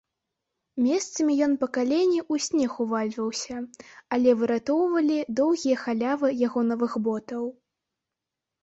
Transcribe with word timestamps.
Месцамі 0.85 1.35
ён 1.47 1.51
па 1.63 1.67
калені 1.77 2.17
ў 2.31 2.47
снег 2.47 2.71
увальваўся, 2.85 3.55
але 4.19 4.29
выратоўвалі 4.41 5.19
доўгія 5.43 5.77
халявы 5.87 6.37
яго 6.47 6.67
новых 6.73 6.99
ботаў. 7.11 7.43